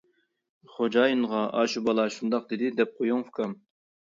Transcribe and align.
خوجايىنغا 0.77 1.43
ئاشۇ 1.59 1.83
بالا 1.91 2.07
شۇنداق 2.17 2.51
دېدى 2.55 2.73
دەپ 2.81 2.99
قويۇڭ 2.99 3.25
ئۇكام! 3.27 3.57